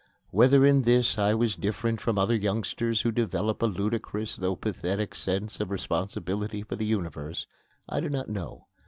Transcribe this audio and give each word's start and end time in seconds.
Whether 0.31 0.65
in 0.65 0.81
this 0.81 1.19
I 1.19 1.35
was 1.35 1.55
different 1.55 2.01
from 2.01 2.17
other 2.17 2.33
youngsters 2.33 3.01
who 3.01 3.11
develop 3.11 3.61
a 3.61 3.67
ludicrous, 3.67 4.35
though 4.35 4.55
pathetic, 4.55 5.13
sense 5.13 5.59
of 5.59 5.69
responsibility 5.69 6.63
for 6.63 6.75
the 6.75 6.87
universe, 6.87 7.45
I 7.87 7.99
do 7.99 8.09
not 8.09 8.27
know. 8.27 8.65